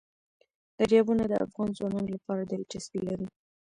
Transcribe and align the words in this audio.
دریابونه 0.79 1.23
د 1.27 1.33
افغان 1.45 1.69
ځوانانو 1.77 2.13
لپاره 2.15 2.41
دلچسپي 2.51 3.01
لري. 3.07 3.27